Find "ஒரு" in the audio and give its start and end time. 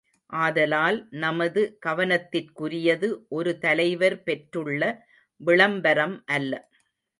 3.29-3.53